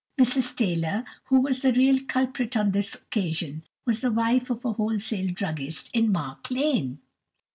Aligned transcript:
Mrs 0.19 0.55
Taylor, 0.55 1.05
who 1.25 1.41
was 1.41 1.61
the 1.61 1.73
real 1.73 1.99
culprit 2.07 2.57
on 2.57 2.71
this 2.71 2.95
occasion, 2.95 3.61
was 3.85 3.99
the 4.01 4.09
wife 4.11 4.49
of 4.49 4.65
a 4.65 4.73
wholesale 4.73 5.29
druggist 5.31 5.91
in 5.93 6.11
Mark 6.11 6.49
Lane. 6.49 6.97